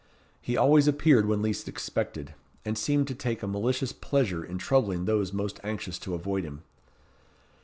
[0.41, 2.33] He always appeared when least expected,
[2.65, 6.63] and seemed to take a malicious pleasure in troubling those most anxious to avoid him.